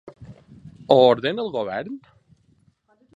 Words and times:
Ho 0.95 0.97
ordena 1.09 1.45
el 1.45 1.53
govern? 1.57 2.01